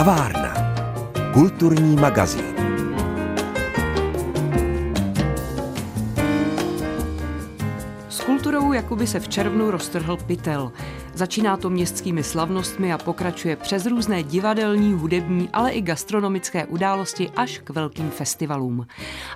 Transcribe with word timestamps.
Kavárna. 0.00 0.54
Kulturní 1.32 1.96
magazín. 1.96 2.44
S 8.08 8.20
kulturou 8.20 8.72
jakoby 8.72 9.06
se 9.06 9.20
v 9.20 9.28
červnu 9.28 9.70
roztrhl 9.70 10.16
pytel. 10.16 10.72
Začíná 11.20 11.56
to 11.56 11.70
městskými 11.70 12.22
slavnostmi 12.22 12.92
a 12.92 12.98
pokračuje 12.98 13.56
přes 13.56 13.86
různé 13.86 14.22
divadelní, 14.22 14.92
hudební, 14.92 15.48
ale 15.52 15.70
i 15.70 15.80
gastronomické 15.80 16.66
události 16.66 17.30
až 17.36 17.58
k 17.58 17.70
velkým 17.70 18.10
festivalům. 18.10 18.86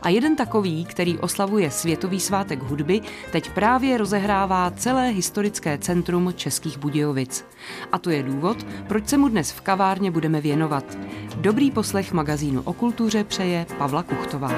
A 0.02 0.08
jeden 0.08 0.36
takový, 0.36 0.84
který 0.84 1.18
oslavuje 1.18 1.70
Světový 1.70 2.20
svátek 2.20 2.62
hudby, 2.62 3.00
teď 3.32 3.50
právě 3.50 3.98
rozehrává 3.98 4.70
celé 4.70 5.08
historické 5.08 5.78
centrum 5.78 6.32
Českých 6.36 6.78
Budějovic. 6.78 7.44
A 7.92 7.98
to 7.98 8.10
je 8.10 8.22
důvod, 8.22 8.66
proč 8.88 9.08
se 9.08 9.16
mu 9.16 9.28
dnes 9.28 9.52
v 9.52 9.60
kavárně 9.60 10.10
budeme 10.10 10.40
věnovat. 10.40 10.98
Dobrý 11.36 11.70
poslech 11.70 12.12
magazínu 12.12 12.62
o 12.64 12.72
kultuře 12.72 13.24
přeje 13.24 13.66
Pavla 13.78 14.02
Kuchtová. 14.02 14.50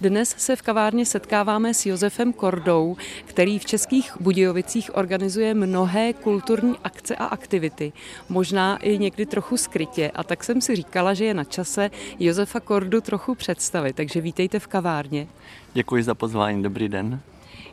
Dnes 0.00 0.34
se 0.38 0.56
v 0.56 0.62
kavárně 0.62 1.06
setkáváme 1.06 1.74
s 1.74 1.86
Josefem 1.86 2.32
Kordou, 2.32 2.96
který 3.24 3.58
v 3.58 3.64
Českých 3.64 4.12
Budějovicích 4.20 4.96
organizuje 4.96 5.54
mnohé 5.54 6.12
kulturní 6.12 6.74
akce 6.84 7.16
a 7.16 7.24
aktivity, 7.24 7.92
možná 8.28 8.76
i 8.76 8.98
někdy 8.98 9.26
trochu 9.26 9.56
skrytě. 9.56 10.10
A 10.14 10.24
tak 10.24 10.44
jsem 10.44 10.60
si 10.60 10.76
říkala, 10.76 11.14
že 11.14 11.24
je 11.24 11.34
na 11.34 11.44
čase 11.44 11.90
Josefa 12.18 12.60
Kordu 12.60 13.00
trochu 13.00 13.34
představit. 13.34 13.96
Takže 13.96 14.20
vítejte 14.20 14.58
v 14.58 14.66
kavárně. 14.66 15.26
Děkuji 15.74 16.02
za 16.02 16.14
pozvání, 16.14 16.62
dobrý 16.62 16.88
den. 16.88 17.20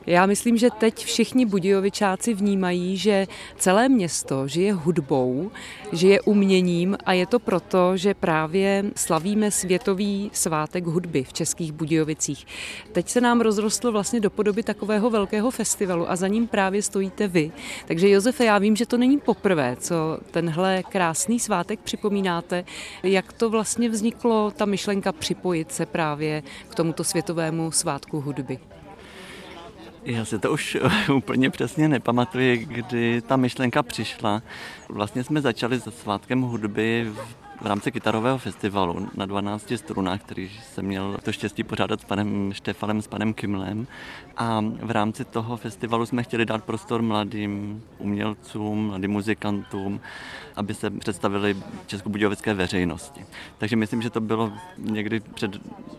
Já 0.08 0.26
myslím, 0.26 0.58
že 0.58 0.70
teď 0.78 1.06
všichni 1.06 1.46
budějovičáci 1.46 2.34
vnímají, 2.34 2.98
že 2.98 3.28
celé 3.58 3.90
město 3.90 4.48
žije 4.48 4.74
hudbou, 4.74 5.52
žije 5.92 6.22
uměním 6.22 6.98
a 7.06 7.14
je 7.14 7.26
to 7.26 7.40
proto, 7.40 7.98
že 7.98 8.14
právě 8.14 8.84
slavíme 8.96 9.52
světový 9.52 10.32
svátek 10.34 10.86
hudby 10.86 11.24
v 11.24 11.34
Českých 11.34 11.72
Budějovicích. 11.72 12.46
Teď 12.92 13.10
se 13.10 13.22
nám 13.22 13.42
rozrostlo 13.42 13.92
vlastně 13.92 14.20
do 14.20 14.30
podoby 14.30 14.64
takového 14.64 15.10
velkého 15.10 15.52
festivalu 15.52 16.12
a 16.12 16.16
za 16.16 16.28
ním 16.28 16.48
právě 16.48 16.82
stojíte 16.82 17.28
vy. 17.28 17.52
Takže 17.88 18.10
Josefe, 18.10 18.46
já 18.46 18.58
vím, 18.58 18.76
že 18.76 18.86
to 18.86 18.98
není 18.98 19.20
poprvé, 19.20 19.76
co 19.80 20.20
tenhle 20.32 20.84
krásný 20.84 21.40
svátek 21.40 21.80
připomínáte. 21.80 22.66
Jak 23.04 23.34
to 23.34 23.50
vlastně 23.50 23.90
vzniklo, 23.90 24.52
ta 24.52 24.66
myšlenka 24.66 25.12
připojit 25.12 25.72
se 25.72 25.86
právě 25.86 26.44
k 26.70 26.76
tomuto 26.76 27.04
světovému 27.04 27.72
svátku 27.72 28.22
hudby? 28.22 28.60
Já 30.06 30.26
si 30.26 30.40
to 30.40 30.52
už 30.52 30.78
úplně 31.14 31.50
přesně 31.50 31.88
nepamatuji, 31.88 32.58
kdy 32.58 33.22
ta 33.22 33.36
myšlenka 33.36 33.84
přišla. 33.84 34.42
Vlastně 34.90 35.24
jsme 35.24 35.42
začali 35.42 35.80
se 35.80 35.92
svátkem 35.92 36.42
hudby 36.42 37.12
v 37.14 37.45
rámci 37.62 37.92
kytarového 37.92 38.38
festivalu 38.38 39.10
na 39.16 39.26
12 39.26 39.74
strunách, 39.76 40.22
který 40.22 40.50
jsem 40.50 40.86
měl 40.86 41.18
to 41.24 41.32
štěstí 41.32 41.64
pořádat 41.64 42.02
s 42.02 42.04
panem 42.04 42.54
Štefanem, 42.54 43.02
s 43.02 43.08
panem 43.08 43.34
Kimlem. 43.34 43.88
A 44.38 44.62
v 44.82 44.92
rámci 44.92 45.26
toho 45.26 45.58
festivalu 45.58 46.06
jsme 46.06 46.24
chtěli 46.24 46.46
dát 46.46 46.64
prostor 46.64 47.02
mladým 47.02 47.84
umělcům, 47.98 48.88
mladým 48.88 49.12
muzikantům, 49.12 50.02
aby 50.56 50.74
se 50.74 50.90
představili 50.90 51.58
českobudějovické 51.88 52.54
veřejnosti. 52.54 53.26
Takže 53.58 53.76
myslím, 53.76 54.02
že 54.02 54.10
to 54.10 54.22
bylo 54.22 54.54
někdy 54.78 55.20
před 55.20 55.52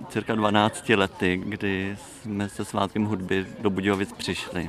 cirka 0.09 0.35
12 0.35 0.89
lety, 0.89 1.43
kdy 1.45 1.97
jsme 1.99 2.49
se 2.49 2.65
svátkem 2.65 3.05
hudby 3.05 3.47
do 3.61 3.71
Budějovic 3.71 4.13
přišli. 4.13 4.69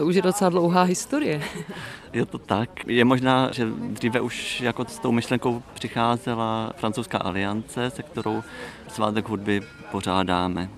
To 0.00 0.06
už 0.06 0.14
je 0.14 0.22
docela 0.22 0.50
dlouhá 0.50 0.82
historie. 0.82 1.42
Je 2.12 2.26
to 2.26 2.38
tak. 2.38 2.70
Je 2.86 3.04
možná, 3.04 3.50
že 3.52 3.66
dříve 3.70 4.20
už 4.20 4.60
jako 4.60 4.84
s 4.84 4.98
tou 4.98 5.12
myšlenkou 5.12 5.62
přicházela 5.74 6.72
francouzská 6.76 7.18
aliance, 7.18 7.90
se 7.90 8.02
kterou 8.02 8.42
svátek 8.88 9.28
hudby 9.28 9.60
pořádáme. 9.90 10.68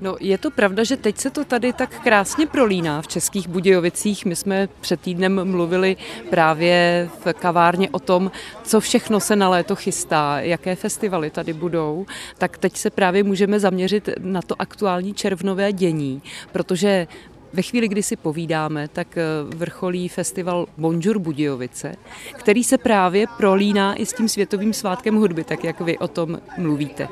No, 0.00 0.16
je 0.20 0.38
to 0.38 0.50
pravda, 0.50 0.84
že 0.84 0.96
teď 0.96 1.18
se 1.18 1.30
to 1.30 1.44
tady 1.44 1.72
tak 1.72 2.02
krásně 2.02 2.46
prolíná 2.46 3.02
v 3.02 3.08
Českých 3.08 3.48
Budějovicích. 3.48 4.24
My 4.24 4.36
jsme 4.36 4.68
před 4.80 5.00
týdnem 5.00 5.50
mluvili 5.50 5.96
právě 6.30 7.08
v 7.24 7.32
kavárně 7.32 7.90
o 7.90 7.98
tom, 7.98 8.30
co 8.62 8.80
všechno 8.80 9.20
se 9.20 9.36
na 9.36 9.48
léto 9.48 9.76
chystá, 9.76 10.40
jaké 10.40 10.76
festivaly 10.76 11.30
tady 11.30 11.52
budou. 11.52 12.06
Tak 12.38 12.58
teď 12.58 12.76
se 12.76 12.90
právě 12.90 13.22
můžeme 13.22 13.60
zaměřit 13.60 14.08
na 14.18 14.42
to 14.42 14.54
aktuální 14.58 15.14
červnové 15.14 15.72
dění, 15.72 16.22
protože 16.52 17.06
ve 17.52 17.62
chvíli, 17.62 17.88
kdy 17.88 18.02
si 18.02 18.16
povídáme, 18.16 18.88
tak 18.88 19.16
eh, 19.16 19.24
vrcholí 19.56 20.08
festival 20.08 20.66
Bonjour 20.76 21.18
Budějovice, 21.18 21.96
který 22.34 22.64
se 22.64 22.78
právě 22.78 23.26
prolíná 23.36 23.94
i 23.94 24.06
s 24.06 24.12
tím 24.12 24.28
světovým 24.28 24.72
svátkem 24.72 25.16
hudby, 25.16 25.44
tak 25.44 25.64
jak 25.64 25.80
vy 25.80 25.98
o 25.98 26.08
tom 26.08 26.38
mluvíte. 26.58 27.08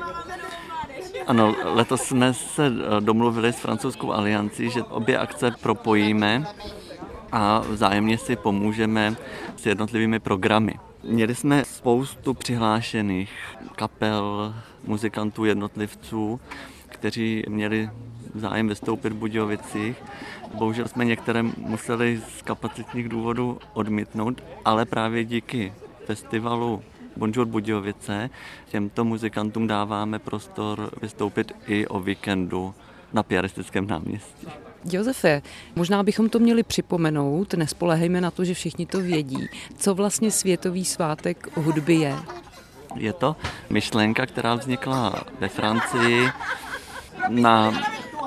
Ano, 1.27 1.55
letos 1.63 2.01
jsme 2.01 2.33
se 2.33 2.67
eh, 2.67 3.01
domluvili 3.01 3.53
s 3.53 3.59
francouzskou 3.59 4.11
aliancí, 4.11 4.69
že 4.69 4.83
obě 4.83 5.17
akce 5.17 5.51
propojíme 5.61 6.45
a 7.31 7.59
vzájemně 7.59 8.17
si 8.17 8.35
pomůžeme 8.35 9.15
s 9.55 9.65
jednotlivými 9.65 10.19
programy. 10.19 10.73
Měli 11.03 11.35
jsme 11.35 11.65
spoustu 11.65 12.33
přihlášených 12.33 13.31
kapel, 13.75 14.55
muzikantů, 14.83 15.45
jednotlivců, 15.45 16.39
kteří 16.87 17.43
měli 17.47 17.89
zájem 18.35 18.67
vystoupit 18.67 19.13
v 19.13 19.15
Budějovicích. 19.15 19.95
Bohužel 20.53 20.87
jsme 20.87 21.05
některé 21.05 21.43
museli 21.43 22.21
z 22.37 22.41
kapacitních 22.41 23.09
důvodů 23.09 23.59
odmítnout, 23.73 24.43
ale 24.65 24.85
právě 24.85 25.25
díky 25.25 25.73
festivalu 26.05 26.81
Bonjour 27.17 27.47
Budějovice 27.47 28.29
těmto 28.69 29.05
muzikantům 29.05 29.67
dáváme 29.67 30.19
prostor 30.19 30.89
vystoupit 31.01 31.51
i 31.67 31.87
o 31.87 31.99
víkendu 31.99 32.73
na 33.13 33.23
Piaristickém 33.23 33.87
náměstí. 33.87 34.47
Josefe, 34.91 35.41
možná 35.75 36.03
bychom 36.03 36.29
to 36.29 36.39
měli 36.39 36.63
připomenout, 36.63 37.53
nespolehejme 37.53 38.21
na 38.21 38.31
to, 38.31 38.45
že 38.45 38.53
všichni 38.53 38.85
to 38.85 39.01
vědí. 39.01 39.49
Co 39.77 39.95
vlastně 39.95 40.31
Světový 40.31 40.85
svátek 40.85 41.57
hudby 41.57 41.95
je? 41.95 42.15
Je 42.95 43.13
to 43.13 43.35
myšlenka, 43.69 44.25
která 44.25 44.55
vznikla 44.55 45.23
ve 45.39 45.49
Francii 45.49 46.29
na 47.29 47.73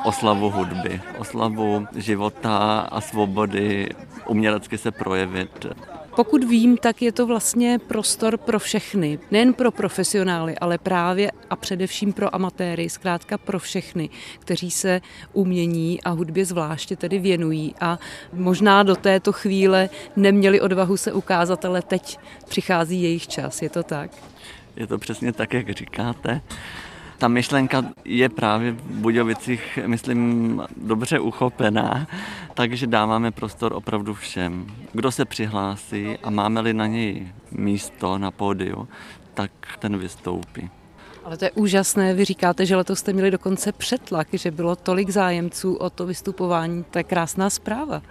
oslavu 0.05 0.51
hudby, 0.51 1.01
oslavu 1.19 1.87
života 1.97 2.81
a 2.81 3.01
svobody 3.01 3.89
umělecky 4.27 4.79
se 4.79 4.91
projevit. 4.91 5.67
Pokud 6.17 6.45
vím, 6.45 6.77
tak 6.77 7.03
je 7.03 7.13
to 7.13 7.27
vlastně 7.27 7.79
prostor 7.79 8.37
pro 8.37 8.59
všechny, 8.59 9.19
nejen 9.31 9.55
pro 9.55 9.71
profesionály, 9.71 10.59
ale 10.59 10.79
právě 10.79 11.31
a 11.51 11.57
především 11.57 12.13
pro 12.13 12.35
amatéry, 12.35 12.89
zkrátka 12.89 13.39
pro 13.39 13.59
všechny, 13.59 14.11
kteří 14.39 14.71
se 14.71 15.01
umění 15.33 16.03
a 16.03 16.11
hudbě 16.11 16.45
zvláště 16.45 16.97
tedy 16.97 17.19
věnují 17.19 17.75
a 17.81 17.99
možná 18.33 18.83
do 18.83 18.97
této 18.97 19.33
chvíle 19.33 19.89
neměli 20.17 20.61
odvahu 20.61 20.97
se 20.97 21.13
ukázat, 21.13 21.65
ale 21.65 21.83
teď 21.83 22.19
přichází 22.49 23.03
jejich 23.03 23.29
čas, 23.29 23.63
je 23.63 23.71
to 23.71 23.83
tak? 23.83 24.11
Je 24.77 24.87
to 24.87 24.99
přesně 24.99 25.33
tak, 25.33 25.55
jak 25.55 25.71
říkáte 25.71 26.41
ta 27.23 27.29
myšlenka 27.29 27.85
je 28.05 28.29
právě 28.29 28.73
v 28.73 28.83
Budějovicích, 28.83 29.79
myslím, 29.87 30.63
dobře 30.77 31.19
uchopená, 31.19 32.07
takže 32.55 32.87
dáváme 32.87 33.31
prostor 33.31 33.73
opravdu 33.73 34.15
všem. 34.15 34.67
Kdo 34.93 35.13
se 35.13 35.25
přihlásí 35.25 36.19
a 36.23 36.31
máme-li 36.31 36.75
na 36.75 36.87
něj 36.87 37.33
místo 37.51 38.19
na 38.19 38.31
pódiu, 38.31 38.89
tak 39.35 39.51
ten 39.79 39.99
vystoupí. 39.99 40.71
Ale 41.25 41.37
to 41.37 41.45
je 41.45 41.51
úžasné, 41.51 42.15
vy 42.15 42.25
říkáte, 42.25 42.67
že 42.67 42.77
letos 42.77 42.99
jste 42.99 43.13
měli 43.13 43.31
dokonce 43.31 43.73
přetlak, 43.73 44.29
že 44.33 44.51
bylo 44.51 44.77
tolik 44.77 45.11
zájemců 45.11 45.75
o 45.75 45.91
to 45.91 46.07
vystupování, 46.07 46.85
to 46.91 46.99
je 46.99 47.05
krásná 47.05 47.51
zpráva. 47.51 48.03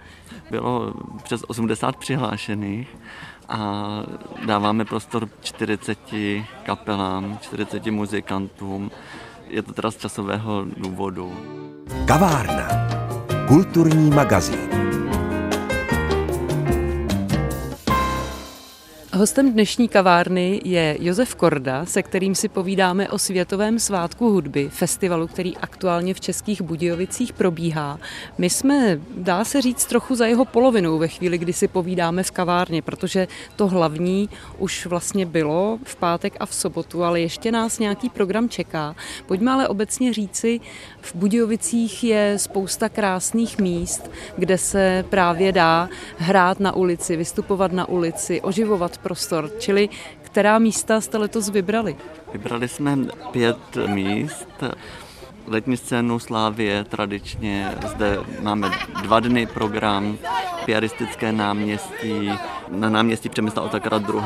Bylo 0.50 0.94
přes 1.22 1.44
80 1.48 1.96
přihlášených 1.96 2.88
a 3.52 4.02
dáváme 4.46 4.84
prostor 4.84 5.28
40 5.42 5.98
kapelám, 6.62 7.38
40 7.40 7.86
muzikantům. 7.86 8.90
Je 9.48 9.62
to 9.62 9.72
teda 9.72 9.90
z 9.90 9.96
časového 9.96 10.64
důvodu. 10.76 11.32
Kavárna. 12.06 12.68
Kulturní 13.48 14.10
magazín. 14.10 14.91
Hostem 19.14 19.52
dnešní 19.52 19.88
kavárny 19.88 20.60
je 20.64 20.96
Josef 21.00 21.34
Korda, 21.34 21.86
se 21.86 22.02
kterým 22.02 22.34
si 22.34 22.48
povídáme 22.48 23.08
o 23.08 23.18
Světovém 23.18 23.78
svátku 23.78 24.30
hudby, 24.30 24.68
festivalu, 24.68 25.26
který 25.26 25.56
aktuálně 25.56 26.14
v 26.14 26.20
Českých 26.20 26.62
Budějovicích 26.62 27.32
probíhá. 27.32 27.98
My 28.38 28.50
jsme, 28.50 29.00
dá 29.16 29.44
se 29.44 29.62
říct, 29.62 29.84
trochu 29.84 30.14
za 30.14 30.26
jeho 30.26 30.44
polovinou 30.44 30.98
ve 30.98 31.08
chvíli, 31.08 31.38
kdy 31.38 31.52
si 31.52 31.68
povídáme 31.68 32.22
v 32.22 32.30
kavárně, 32.30 32.82
protože 32.82 33.28
to 33.56 33.68
hlavní 33.68 34.28
už 34.58 34.86
vlastně 34.86 35.26
bylo 35.26 35.78
v 35.84 35.96
pátek 35.96 36.36
a 36.40 36.46
v 36.46 36.54
sobotu, 36.54 37.04
ale 37.04 37.20
ještě 37.20 37.52
nás 37.52 37.78
nějaký 37.78 38.10
program 38.10 38.48
čeká. 38.48 38.96
Pojďme 39.26 39.52
ale 39.52 39.68
obecně 39.68 40.12
říci, 40.12 40.60
v 41.00 41.14
Budějovicích 41.14 42.04
je 42.04 42.34
spousta 42.36 42.88
krásných 42.88 43.58
míst, 43.58 44.10
kde 44.36 44.58
se 44.58 45.04
právě 45.10 45.52
dá 45.52 45.88
hrát 46.16 46.60
na 46.60 46.76
ulici, 46.76 47.16
vystupovat 47.16 47.72
na 47.72 47.88
ulici, 47.88 48.40
oživovat 48.40 49.01
prostor. 49.02 49.50
Čili 49.58 49.88
která 50.32 50.58
místa 50.58 51.00
jste 51.00 51.18
letos 51.18 51.48
vybrali? 51.48 51.96
Vybrali 52.32 52.68
jsme 52.68 52.98
pět 53.30 53.76
míst. 53.86 54.48
Letní 55.46 55.76
scénu 55.76 56.18
Slávě 56.18 56.84
tradičně, 56.84 57.74
zde 57.86 58.18
máme 58.40 58.70
dva 59.02 59.20
dny 59.20 59.46
program, 59.46 60.18
piaristické 60.64 61.32
náměstí, 61.32 62.30
na 62.68 62.88
náměstí 62.88 63.28
Přemysla 63.28 63.62
Otakara 63.62 63.98
II. 63.98 64.22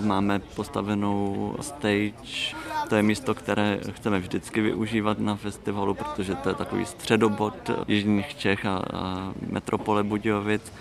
máme 0.00 0.38
postavenou 0.38 1.54
stage, 1.60 2.54
to 2.88 2.96
je 2.96 3.02
místo, 3.02 3.34
které 3.34 3.78
chceme 3.90 4.18
vždycky 4.18 4.60
využívat 4.60 5.18
na 5.18 5.36
festivalu, 5.36 5.94
protože 5.94 6.34
to 6.34 6.48
je 6.48 6.54
takový 6.54 6.86
středobod 6.86 7.70
Jižních 7.88 8.34
Čech 8.34 8.66
a, 8.66 8.82
a 8.94 9.32
metropole 9.50 10.02
Budějovic. 10.02 10.72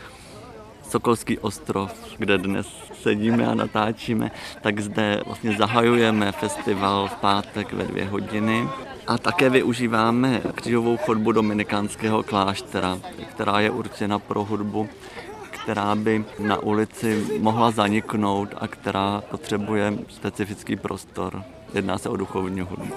Sokolský 0.89 1.39
ostrov, 1.39 1.91
kde 2.17 2.37
dnes 2.37 2.67
sedíme 3.01 3.47
a 3.47 3.53
natáčíme, 3.53 4.31
tak 4.61 4.79
zde 4.79 5.21
vlastně 5.25 5.57
zahajujeme 5.57 6.31
festival 6.31 7.07
v 7.07 7.15
pátek 7.15 7.73
ve 7.73 7.83
dvě 7.83 8.05
hodiny. 8.05 8.69
A 9.07 9.17
také 9.17 9.49
využíváme 9.49 10.41
křížovou 10.55 10.97
chodbu 10.97 11.31
Dominikánského 11.31 12.23
kláštera, 12.23 12.99
která 13.29 13.59
je 13.59 13.71
určena 13.71 14.19
pro 14.19 14.43
hudbu, 14.43 14.89
která 15.49 15.95
by 15.95 16.25
na 16.39 16.57
ulici 16.57 17.25
mohla 17.39 17.71
zaniknout 17.71 18.49
a 18.57 18.67
která 18.67 19.23
potřebuje 19.29 19.93
specifický 20.09 20.75
prostor. 20.75 21.43
Jedná 21.73 21.97
se 21.97 22.09
o 22.09 22.17
duchovní 22.17 22.61
hudbu. 22.61 22.93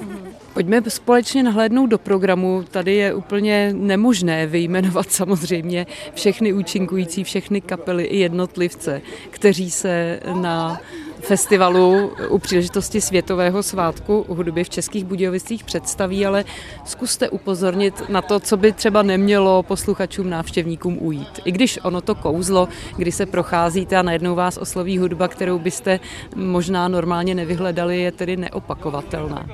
Pojďme 0.55 0.83
společně 0.89 1.43
nahlédnout 1.43 1.87
do 1.87 1.99
programu. 1.99 2.65
Tady 2.71 2.95
je 2.95 3.15
úplně 3.15 3.73
nemožné 3.77 4.47
vyjmenovat 4.47 5.13
samozřejmě 5.13 5.87
všechny 6.15 6.53
účinkující, 6.53 7.25
všechny 7.25 7.61
kapely 7.61 8.05
i 8.05 8.19
jednotlivce, 8.19 9.03
kteří 9.31 9.71
se 9.71 10.21
na 10.35 10.81
festivalu 11.23 12.13
u 12.29 12.39
příležitosti 12.39 13.01
Světového 13.01 13.63
svátku 13.63 14.27
hudby 14.29 14.65
v 14.65 14.71
Českých 14.71 15.05
Budějovicích 15.05 15.65
představí, 15.65 16.27
ale 16.27 16.45
zkuste 16.85 17.29
upozornit 17.29 18.09
na 18.09 18.23
to, 18.23 18.41
co 18.41 18.57
by 18.57 18.73
třeba 18.73 19.03
nemělo 19.03 19.63
posluchačům, 19.63 20.31
návštěvníkům 20.31 20.99
ujít. 21.01 21.41
I 21.45 21.53
když 21.53 21.79
ono 21.83 22.01
to 22.01 22.15
kouzlo, 22.15 22.69
kdy 22.97 23.13
se 23.13 23.27
procházíte 23.27 23.97
a 23.97 24.03
najednou 24.03 24.35
vás 24.35 24.57
osloví 24.57 24.99
hudba, 24.99 25.29
kterou 25.29 25.59
byste 25.59 26.01
možná 26.37 26.89
normálně 26.89 27.35
nevyhledali, 27.35 28.01
je 28.01 28.13
tedy 28.13 28.37
neopakovatelná. 28.37 29.47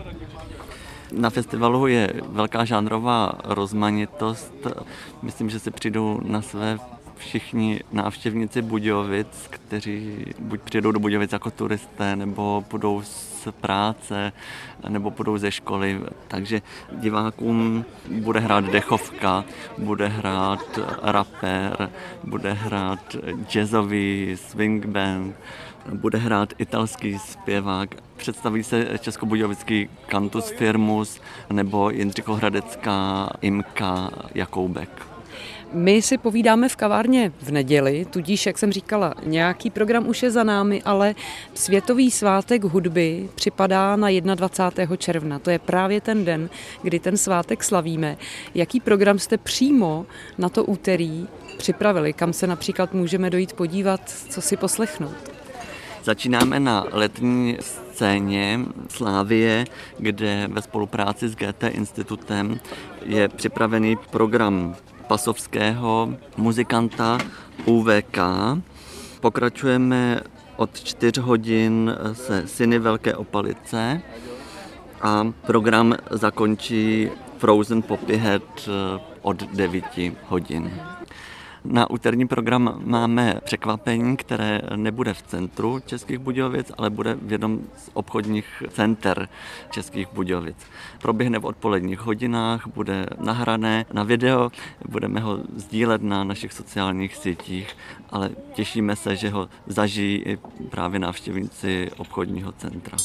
Na 1.13 1.31
festivalu 1.31 1.87
je 1.87 2.13
velká 2.29 2.65
žánrová 2.65 3.33
rozmanitost. 3.45 4.55
Myslím, 5.23 5.51
že 5.51 5.59
si 5.59 5.71
přijdou 5.71 6.21
na 6.25 6.43
své 6.43 6.79
všichni 7.19 7.81
návštěvníci 7.93 8.63
Budějovic, 8.63 9.49
kteří 9.51 10.27
buď 10.39 10.61
přijedou 10.61 10.93
do 10.93 11.01
Budějovic 11.01 11.33
jako 11.33 11.51
turisté, 11.51 12.17
nebo 12.17 12.65
půjdou 12.69 13.03
z 13.03 13.49
práce, 13.61 14.33
nebo 14.89 15.11
půjdou 15.11 15.39
ze 15.39 15.51
školy. 15.51 16.01
Takže 16.29 16.63
divákům 16.93 17.85
bude 18.11 18.41
hrát 18.41 18.65
dechovka, 18.65 19.45
bude 19.79 20.09
hrát 20.09 20.79
rapper, 21.03 21.91
bude 22.25 22.53
hrát 22.53 23.17
jazzový 23.49 24.37
swing 24.37 24.87
band, 24.87 25.37
bude 25.93 26.19
hrát 26.19 26.53
italský 26.59 27.19
zpěvák, 27.19 27.95
představí 28.17 28.63
se 28.63 28.99
Českobudějovický 28.99 29.89
Cantus 30.11 30.51
Firmus 30.51 31.21
nebo 31.51 31.91
Jindřichohradecká 31.91 33.29
Imka 33.41 34.11
Jakoubek. 34.35 35.18
My 35.73 36.03
si 36.03 36.19
povídáme 36.19 36.69
v 36.69 36.77
kavárně 36.77 37.33
v 37.43 37.51
neděli, 37.51 38.07
tudíž, 38.11 38.47
jak 38.47 38.59
jsem 38.59 38.73
říkala, 38.73 39.15
nějaký 39.25 39.71
program 39.71 40.09
už 40.09 40.23
je 40.23 40.31
za 40.31 40.45
námi, 40.45 40.83
ale 40.83 41.15
Světový 41.55 42.11
svátek 42.11 42.65
hudby 42.65 43.29
připadá 43.35 43.97
na 43.97 44.09
21. 44.35 44.97
června. 44.97 45.39
To 45.39 45.51
je 45.51 45.59
právě 45.59 46.01
ten 46.01 46.25
den, 46.25 46.51
kdy 46.83 46.99
ten 46.99 47.17
svátek 47.17 47.65
slavíme. 47.65 48.17
Jaký 48.55 48.81
program 48.81 49.19
jste 49.19 49.39
přímo 49.39 50.07
na 50.39 50.49
to 50.49 50.65
úterý 50.65 51.29
připravili? 51.59 52.13
Kam 52.13 52.33
se 52.33 52.47
například 52.47 52.95
můžeme 52.95 53.31
dojít 53.31 53.53
podívat, 53.53 54.01
co 54.29 54.41
si 54.41 54.57
poslechnout? 54.57 55.17
Začínáme 56.05 56.61
na 56.61 56.87
letní 56.93 57.59
scéně 57.61 58.61
Slávie, 58.89 59.65
kde 59.99 60.49
ve 60.53 60.63
spolupráci 60.63 61.29
s 61.29 61.35
GT 61.35 61.63
institutem 61.71 62.61
je 63.05 63.29
připravený 63.29 63.97
program 64.11 64.77
pasovského 65.09 66.15
muzikanta 66.37 67.19
UVK. 67.65 68.19
Pokračujeme 69.21 70.21
od 70.57 70.81
4 70.81 71.21
hodin 71.21 71.95
se 72.13 72.47
Syny 72.47 72.79
Velké 72.79 73.15
opalice 73.15 74.03
a 75.03 75.33
program 75.47 75.95
zakončí 76.11 77.11
Frozen 77.39 77.83
Poppyhead 77.83 78.43
eh, 78.69 79.01
od 79.23 79.43
9 79.43 79.85
hodin. 80.29 80.71
Na 81.65 81.91
úterní 81.91 82.29
program 82.29 82.81
máme 82.85 83.41
překvapení, 83.45 84.17
které 84.17 84.61
nebude 84.77 85.15
v 85.15 85.23
centru 85.23 85.81
Českých 85.87 86.19
Budějovic, 86.19 86.73
ale 86.79 86.91
bude 86.91 87.15
v 87.15 87.33
jednom 87.33 87.61
z 87.77 87.91
obchodních 87.95 88.63
center 88.69 89.29
Českých 89.71 90.09
Budějovic. 90.13 90.57
Proběhne 91.03 91.39
v 91.39 91.47
odpoledních 91.47 92.01
hodinách, 92.01 92.67
bude 92.67 93.07
nahrané 93.21 93.87
na 93.93 94.03
video, 94.03 94.51
budeme 94.89 95.21
ho 95.21 95.39
sdílet 95.57 96.03
na 96.03 96.25
našich 96.25 96.53
sociálních 96.53 97.17
sítích, 97.17 97.77
ale 98.11 98.31
těšíme 98.55 98.97
se, 98.97 99.17
že 99.17 99.31
ho 99.31 99.49
zažijí 99.67 100.17
i 100.17 100.39
právě 100.71 101.01
návštěvníci 101.01 101.91
obchodního 101.97 102.53
centra. 102.53 102.97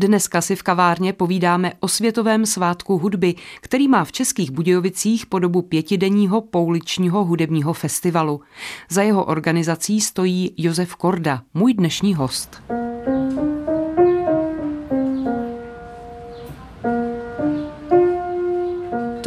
Dneska 0.00 0.40
si 0.40 0.56
v 0.56 0.62
kavárně 0.62 1.12
povídáme 1.12 1.72
o 1.80 1.88
Světovém 1.88 2.46
svátku 2.46 2.98
hudby, 2.98 3.34
který 3.60 3.88
má 3.88 4.04
v 4.04 4.12
Českých 4.12 4.50
Budějovicích 4.50 5.26
podobu 5.26 5.62
pětidenního 5.62 6.40
pouličního 6.40 7.24
hudebního 7.24 7.72
festivalu. 7.72 8.40
Za 8.90 9.02
jeho 9.02 9.24
organizací 9.24 10.00
stojí 10.00 10.54
Josef 10.56 10.96
Korda, 10.96 11.42
můj 11.54 11.74
dnešní 11.74 12.14
host. 12.14 12.62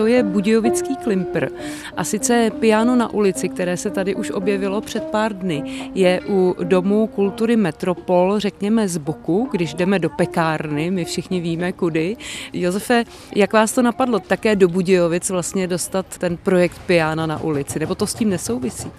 To 0.04 0.08
je 0.08 0.24
Budějovický 0.24 0.96
Klimper. 0.96 1.50
A 1.98 2.04
sice 2.04 2.52
piano 2.60 2.96
na 2.96 3.14
ulici, 3.14 3.50
které 3.50 3.78
se 3.78 3.90
tady 3.90 4.16
už 4.16 4.32
objevilo 4.32 4.82
před 4.82 5.04
pár 5.04 5.34
dny, 5.34 5.90
je 5.96 6.22
u 6.28 6.56
Domu 6.64 7.08
kultury 7.08 7.56
Metropol, 7.56 8.40
řekněme 8.40 8.88
z 8.88 8.98
boku, 8.98 9.50
když 9.52 9.74
jdeme 9.74 10.00
do 10.00 10.10
pekárny, 10.10 10.92
my 10.92 11.06
všichni 11.06 11.42
víme 11.42 11.72
kudy. 11.72 12.18
Josefe, 12.54 13.04
jak 13.36 13.54
vás 13.54 13.72
to 13.72 13.82
napadlo 13.82 14.20
také 14.20 14.56
do 14.56 14.68
Budějovic 14.68 15.30
vlastně 15.30 15.68
dostat 15.68 16.18
ten 16.18 16.38
projekt 16.38 16.82
piano 16.86 17.28
na 17.28 17.42
ulici, 17.42 17.80
nebo 17.80 17.96
to 17.96 18.08
s 18.08 18.14
tím 18.14 18.30
nesouvisí? 18.30 18.92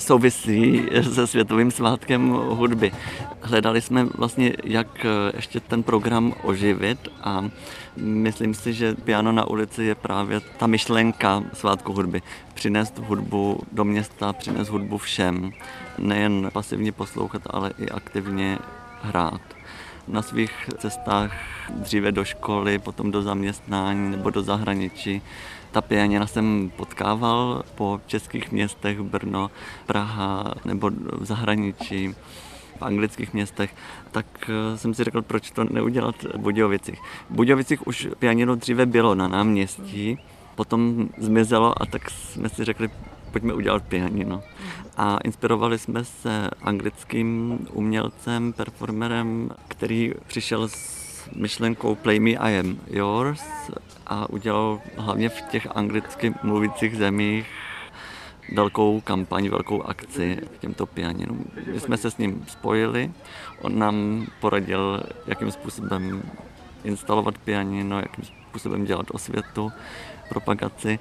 Souvisí 0.00 0.88
se 1.14 1.26
Světovým 1.26 1.70
svátkem 1.70 2.28
hudby. 2.30 2.92
Hledali 3.42 3.80
jsme 3.80 4.04
vlastně, 4.04 4.52
jak 4.64 5.06
ještě 5.36 5.60
ten 5.60 5.82
program 5.82 6.34
oživit 6.42 7.08
a 7.22 7.44
myslím 7.96 8.54
si, 8.54 8.72
že 8.72 8.94
piano 8.94 9.32
na 9.32 9.44
ulici 9.44 9.84
je 9.84 9.94
právě 9.94 10.40
ta 10.40 10.66
myšlenka 10.66 11.42
svátku 11.52 11.92
hudby. 11.92 12.22
Přinést 12.54 12.98
hudbu 12.98 13.60
do 13.72 13.84
města, 13.84 14.32
přinést 14.32 14.68
hudbu 14.68 14.98
všem. 14.98 15.50
Nejen 15.98 16.50
pasivně 16.52 16.92
poslouchat, 16.92 17.42
ale 17.50 17.72
i 17.78 17.88
aktivně 17.88 18.58
hrát 19.02 19.40
na 20.08 20.22
svých 20.22 20.70
cestách 20.78 21.32
dříve 21.70 22.12
do 22.12 22.24
školy, 22.24 22.78
potom 22.78 23.10
do 23.10 23.22
zaměstnání 23.22 24.10
nebo 24.10 24.30
do 24.30 24.42
zahraničí 24.42 25.22
ta 25.70 25.80
pianina 25.80 26.26
jsem 26.26 26.72
potkával 26.76 27.62
po 27.74 28.00
českých 28.06 28.52
městech, 28.52 29.00
Brno, 29.00 29.50
Praha 29.86 30.54
nebo 30.64 30.90
v 31.18 31.24
zahraničí 31.24 32.14
v 32.78 32.82
anglických 32.82 33.34
městech, 33.34 33.74
tak 34.10 34.26
eh, 34.48 34.78
jsem 34.78 34.94
si 34.94 35.04
řekl, 35.04 35.22
proč 35.22 35.50
to 35.50 35.64
neudělat 35.64 36.22
v 36.22 36.38
Budějovicích. 36.38 37.00
V 37.30 37.34
Budějovicích 37.34 37.86
už 37.86 38.08
pianino 38.18 38.56
dříve 38.56 38.86
bylo 38.86 39.14
na 39.14 39.28
náměstí, 39.28 40.18
potom 40.54 41.08
zmizelo 41.18 41.82
a 41.82 41.86
tak 41.86 42.10
jsme 42.10 42.48
si 42.48 42.64
řekli, 42.64 42.88
pojďme 43.32 43.54
udělat 43.54 43.82
pianino. 43.82 44.42
A 44.96 45.18
inspirovali 45.24 45.78
jsme 45.78 46.04
se 46.04 46.50
anglickým 46.62 47.58
umělcem, 47.72 48.52
performerem, 48.52 49.50
který 49.68 50.12
přišel 50.26 50.68
myšlenkou 51.36 51.94
Play 51.94 52.20
Me 52.20 52.30
I 52.30 52.58
Am 52.58 52.78
Yours 52.90 53.42
a 54.06 54.30
udělal 54.30 54.80
hlavně 54.96 55.28
v 55.28 55.42
těch 55.42 55.68
anglicky 55.74 56.34
mluvících 56.42 56.96
zemích 56.96 57.46
velkou 58.54 59.00
kampaň, 59.00 59.48
velkou 59.48 59.82
akci 59.82 60.38
k 60.56 60.58
těmto 60.58 60.86
pianinům. 60.86 61.44
My 61.72 61.80
jsme 61.80 61.96
se 61.96 62.10
s 62.10 62.18
ním 62.18 62.44
spojili, 62.48 63.10
on 63.62 63.78
nám 63.78 64.26
poradil, 64.40 65.02
jakým 65.26 65.50
způsobem 65.50 66.22
instalovat 66.84 67.38
pianino, 67.38 67.98
jakým 67.98 68.24
způsobem 68.24 68.84
dělat 68.84 69.06
osvětu, 69.10 69.72
propagaci 70.28 70.98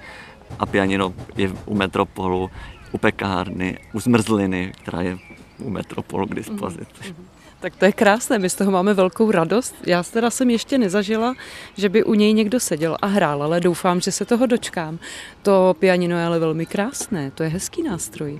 a 0.59 0.65
pianino 0.65 1.13
je 1.35 1.51
u 1.65 1.75
Metropolu, 1.75 2.51
u 2.91 2.97
pekárny, 2.97 3.77
u 3.93 3.99
zmrzliny, 3.99 4.71
která 4.81 5.01
je 5.01 5.17
u 5.59 5.69
Metropolu 5.69 6.27
k 6.27 6.35
dispozici. 6.35 7.01
Mm-hmm. 7.01 7.38
Tak 7.59 7.75
to 7.75 7.85
je 7.85 7.91
krásné, 7.91 8.39
my 8.39 8.49
z 8.49 8.55
toho 8.55 8.71
máme 8.71 8.93
velkou 8.93 9.31
radost. 9.31 9.75
Já 9.85 10.03
teda 10.03 10.29
jsem 10.29 10.49
ještě 10.49 10.77
nezažila, 10.77 11.35
že 11.77 11.89
by 11.89 12.03
u 12.03 12.13
něj 12.13 12.33
někdo 12.33 12.59
seděl 12.59 12.97
a 13.01 13.07
hrál, 13.07 13.43
ale 13.43 13.59
doufám, 13.59 14.01
že 14.01 14.11
se 14.11 14.25
toho 14.25 14.45
dočkám. 14.45 14.99
To 15.41 15.75
pianino 15.79 16.17
je 16.17 16.25
ale 16.25 16.39
velmi 16.39 16.65
krásné, 16.65 17.31
to 17.31 17.43
je 17.43 17.49
hezký 17.49 17.83
nástroj. 17.83 18.39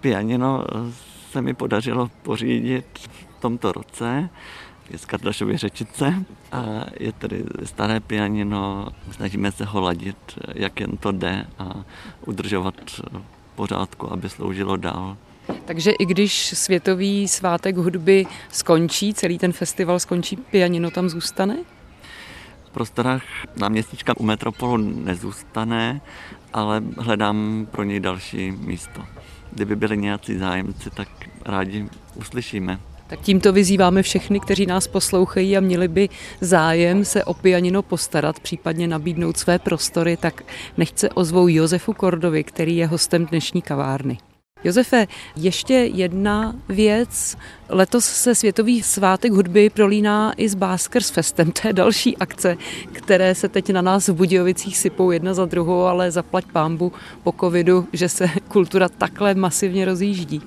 Pianino 0.00 0.64
se 1.30 1.42
mi 1.42 1.54
podařilo 1.54 2.10
pořídit 2.22 2.86
v 3.38 3.40
tomto 3.40 3.72
roce 3.72 4.28
je 4.92 4.98
z 4.98 5.04
Kardašovy 5.04 5.56
řečice 5.56 6.24
a 6.52 6.84
je 7.00 7.12
tedy 7.12 7.44
staré 7.64 8.00
pianino. 8.00 8.88
Snažíme 9.10 9.52
se 9.52 9.64
ho 9.64 9.80
ladit, 9.80 10.16
jak 10.54 10.80
jen 10.80 10.96
to 10.96 11.12
jde 11.12 11.46
a 11.58 11.84
udržovat 12.26 12.74
pořádku, 13.54 14.12
aby 14.12 14.28
sloužilo 14.28 14.76
dál. 14.76 15.16
Takže 15.64 15.90
i 15.90 16.06
když 16.06 16.58
Světový 16.58 17.28
svátek 17.28 17.76
hudby 17.76 18.26
skončí, 18.52 19.14
celý 19.14 19.38
ten 19.38 19.52
festival 19.52 20.00
skončí, 20.00 20.36
pianino 20.36 20.90
tam 20.90 21.08
zůstane? 21.08 21.58
V 22.64 22.70
prostorách 22.70 23.22
náměstíčka 23.56 24.16
u 24.16 24.22
Metropolu 24.22 24.76
nezůstane, 24.76 26.00
ale 26.52 26.82
hledám 26.98 27.66
pro 27.70 27.82
něj 27.82 28.00
další 28.00 28.50
místo. 28.50 29.04
Kdyby 29.52 29.76
byli 29.76 29.96
nějací 29.96 30.38
zájemci, 30.38 30.90
tak 30.90 31.08
rádi 31.44 31.88
uslyšíme. 32.14 32.78
Tak 33.06 33.20
tímto 33.20 33.52
vyzýváme 33.52 34.02
všechny, 34.02 34.40
kteří 34.40 34.66
nás 34.66 34.86
poslouchají 34.86 35.56
a 35.56 35.60
měli 35.60 35.88
by 35.88 36.08
zájem 36.40 37.04
se 37.04 37.24
o 37.24 37.34
pianino 37.34 37.82
postarat, 37.82 38.40
případně 38.40 38.88
nabídnout 38.88 39.36
své 39.36 39.58
prostory, 39.58 40.16
tak 40.16 40.42
nechce 40.76 41.10
ozvou 41.10 41.48
Josefu 41.48 41.92
Kordovi, 41.92 42.44
který 42.44 42.76
je 42.76 42.86
hostem 42.86 43.26
dnešní 43.26 43.62
kavárny. 43.62 44.18
Josefe, 44.64 45.06
ještě 45.36 45.74
jedna 45.74 46.54
věc. 46.68 47.36
Letos 47.68 48.04
se 48.04 48.34
Světový 48.34 48.82
svátek 48.82 49.32
hudby 49.32 49.70
prolíná 49.70 50.32
i 50.36 50.48
s 50.48 50.54
Baskers 50.54 51.10
Festem. 51.10 51.52
To 51.52 51.68
je 51.68 51.72
další 51.72 52.16
akce, 52.16 52.56
které 52.92 53.34
se 53.34 53.48
teď 53.48 53.72
na 53.72 53.82
nás 53.82 54.08
v 54.08 54.14
Budějovicích 54.14 54.78
sypou 54.78 55.10
jedna 55.10 55.34
za 55.34 55.44
druhou, 55.44 55.82
ale 55.82 56.10
zaplať 56.10 56.44
pámbu 56.52 56.92
po 57.22 57.34
covidu, 57.40 57.88
že 57.92 58.08
se 58.08 58.28
kultura 58.48 58.88
takhle 58.88 59.34
masivně 59.34 59.84
rozjíždí. 59.84 60.42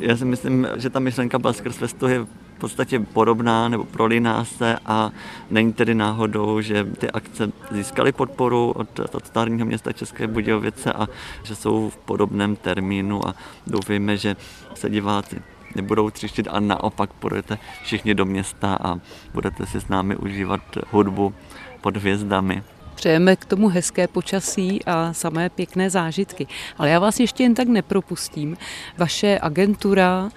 Já 0.00 0.16
si 0.16 0.24
myslím, 0.24 0.68
že 0.76 0.90
ta 0.90 0.98
myšlenka 0.98 1.38
Baskers 1.38 1.76
Festu 1.76 2.08
je 2.08 2.26
v 2.56 2.58
podstatě 2.58 3.00
podobná 3.00 3.68
nebo 3.68 3.84
proliná 3.84 4.44
se 4.44 4.78
a 4.86 5.10
není 5.50 5.72
tedy 5.72 5.94
náhodou, 5.94 6.60
že 6.60 6.84
ty 6.84 7.10
akce 7.10 7.52
získaly 7.70 8.12
podporu 8.12 8.70
od 8.70 8.88
statutárního 9.06 9.66
města 9.66 9.92
České 9.92 10.26
Budějovice 10.26 10.92
a 10.92 11.08
že 11.42 11.56
jsou 11.56 11.90
v 11.90 11.96
podobném 11.96 12.56
termínu 12.56 13.28
a 13.28 13.34
doufejme, 13.66 14.16
že 14.16 14.36
se 14.74 14.90
diváci 14.90 15.42
nebudou 15.74 16.10
třištit 16.10 16.48
a 16.50 16.60
naopak 16.60 17.12
půjdete 17.12 17.58
všichni 17.82 18.14
do 18.14 18.24
města 18.24 18.78
a 18.80 18.98
budete 19.34 19.66
si 19.66 19.80
s 19.80 19.88
námi 19.88 20.16
užívat 20.16 20.60
hudbu 20.90 21.34
pod 21.80 21.96
hvězdami. 21.96 22.62
Přejeme 22.96 23.36
k 23.36 23.44
tomu 23.44 23.68
hezké 23.68 24.08
počasí 24.08 24.84
a 24.84 25.12
samé 25.12 25.50
pěkné 25.50 25.90
zážitky. 25.90 26.46
Ale 26.78 26.90
já 26.90 26.98
vás 26.98 27.20
ještě 27.20 27.42
jen 27.42 27.54
tak 27.54 27.68
nepropustím. 27.68 28.56
Vaše 28.98 29.38
agentura 29.42 30.30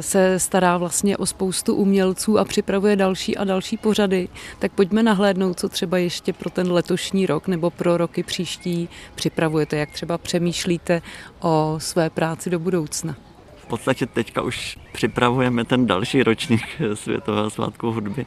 se 0.00 0.38
stará 0.38 0.78
vlastně 0.78 1.16
o 1.16 1.26
spoustu 1.26 1.74
umělců 1.74 2.38
a 2.38 2.44
připravuje 2.44 2.96
další 2.96 3.36
a 3.36 3.44
další 3.44 3.76
pořady. 3.76 4.28
Tak 4.58 4.72
pojďme 4.72 5.02
nahlédnout, 5.02 5.60
co 5.60 5.68
třeba 5.68 5.98
ještě 5.98 6.32
pro 6.32 6.50
ten 6.50 6.72
letošní 6.72 7.26
rok 7.26 7.48
nebo 7.48 7.70
pro 7.70 7.96
roky 7.96 8.22
příští 8.22 8.88
připravujete, 9.14 9.76
jak 9.76 9.90
třeba 9.90 10.18
přemýšlíte 10.18 11.02
o 11.40 11.74
své 11.78 12.10
práci 12.10 12.50
do 12.50 12.58
budoucna. 12.58 13.16
V 13.56 13.66
podstatě 13.66 14.06
teďka 14.06 14.42
už 14.42 14.78
připravujeme 14.92 15.64
ten 15.64 15.86
další 15.86 16.22
ročník 16.22 16.62
Světového 16.94 17.50
svátku 17.50 17.92
hudby 17.92 18.26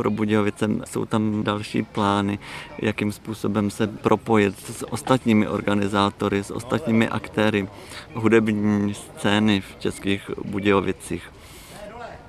pro 0.00 0.10
Budějovice. 0.10 0.68
Jsou 0.84 1.04
tam 1.04 1.44
další 1.44 1.82
plány, 1.82 2.38
jakým 2.78 3.12
způsobem 3.12 3.70
se 3.70 3.86
propojit 3.86 4.58
s 4.58 4.92
ostatními 4.92 5.48
organizátory, 5.48 6.44
s 6.44 6.50
ostatními 6.50 7.08
aktéry 7.08 7.68
hudební 8.14 8.94
scény 8.94 9.60
v 9.60 9.76
českých 9.78 10.30
Budějovicích. 10.44 11.32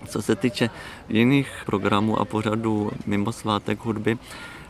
Co 0.07 0.21
se 0.21 0.35
týče 0.35 0.69
jiných 1.09 1.49
programů 1.65 2.19
a 2.19 2.25
pořadů 2.25 2.91
mimo 3.05 3.31
svátek 3.31 3.79
hudby, 3.79 4.17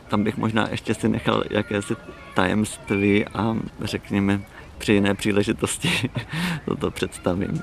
tam 0.08 0.24
bych 0.24 0.36
možná 0.36 0.68
ještě 0.70 0.94
si 0.94 1.08
nechal 1.08 1.42
jakési 1.50 1.96
tajemství 2.34 3.26
a 3.26 3.56
řekněme 3.80 4.40
při 4.78 4.92
jiné 4.92 5.14
příležitosti 5.14 6.10
toto 6.64 6.90
představím. 6.90 7.62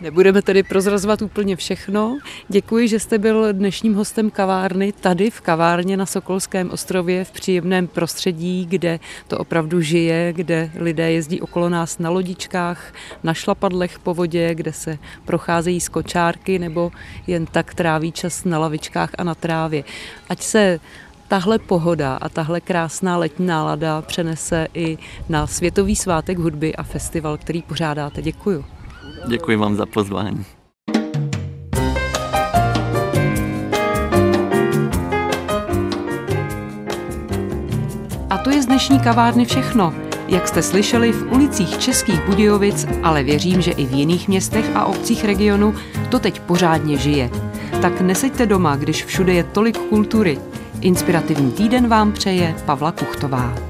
Nebudeme 0.00 0.42
tedy 0.42 0.62
prozrazovat 0.62 1.22
úplně 1.22 1.56
všechno. 1.56 2.18
Děkuji, 2.48 2.88
že 2.88 3.00
jste 3.00 3.18
byl 3.18 3.52
dnešním 3.52 3.94
hostem 3.94 4.30
kavárny 4.30 4.92
tady 4.92 5.30
v 5.30 5.40
kavárně 5.40 5.96
na 5.96 6.06
Sokolském 6.06 6.70
ostrově 6.70 7.24
v 7.24 7.30
příjemném 7.30 7.86
prostředí, 7.86 8.66
kde 8.66 9.00
to 9.28 9.38
opravdu 9.38 9.80
žije, 9.80 10.32
kde 10.32 10.70
lidé 10.74 11.12
jezdí 11.12 11.40
okolo 11.40 11.68
nás 11.68 11.98
na 11.98 12.10
lodičkách, 12.10 12.94
na 13.22 13.34
šlapadlech 13.34 13.98
po 13.98 14.14
vodě, 14.14 14.54
kde 14.54 14.72
se 14.72 14.98
procházejí 15.24 15.80
z 15.80 15.88
kočárky 15.88 16.58
nebo 16.58 16.92
jen 17.26 17.46
tak 17.46 17.74
tráví 17.74 18.12
čas 18.12 18.44
na 18.44 18.58
lavičkách 18.58 19.10
a 19.18 19.24
na 19.24 19.34
trávě. 19.34 19.84
Ať 20.28 20.42
se 20.42 20.80
tahle 21.28 21.58
pohoda 21.58 22.16
a 22.20 22.28
tahle 22.28 22.60
krásná 22.60 23.16
letní 23.16 23.46
nálada 23.46 24.02
přenese 24.02 24.68
i 24.74 24.98
na 25.28 25.46
Světový 25.46 25.96
svátek 25.96 26.38
hudby 26.38 26.76
a 26.76 26.82
festival, 26.82 27.36
který 27.36 27.62
pořádáte. 27.62 28.22
Děkuji. 28.22 28.75
Děkuji 29.28 29.56
vám 29.56 29.76
za 29.76 29.86
pozvání. 29.86 30.44
A 38.30 38.38
to 38.38 38.50
je 38.50 38.62
z 38.62 38.66
dnešní 38.66 39.00
kavárny 39.00 39.44
všechno. 39.44 39.94
Jak 40.28 40.48
jste 40.48 40.62
slyšeli, 40.62 41.12
v 41.12 41.32
ulicích 41.32 41.78
Českých 41.78 42.20
Budějovic, 42.20 42.86
ale 43.02 43.22
věřím, 43.22 43.60
že 43.60 43.70
i 43.70 43.86
v 43.86 43.92
jiných 43.92 44.28
městech 44.28 44.76
a 44.76 44.84
obcích 44.84 45.24
regionu 45.24 45.74
to 46.10 46.18
teď 46.18 46.40
pořádně 46.40 46.96
žije. 46.96 47.30
Tak 47.82 48.00
neseďte 48.00 48.46
doma, 48.46 48.76
když 48.76 49.04
všude 49.04 49.32
je 49.32 49.44
tolik 49.44 49.78
kultury. 49.78 50.38
Inspirativní 50.80 51.52
týden 51.52 51.88
vám 51.88 52.12
přeje 52.12 52.54
Pavla 52.66 52.92
Kuchtová. 52.92 53.65